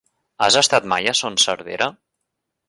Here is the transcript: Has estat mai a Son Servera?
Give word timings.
Has 0.45 0.55
estat 0.61 0.87
mai 0.93 1.11
a 1.11 1.13
Son 1.19 1.37
Servera? 1.45 1.91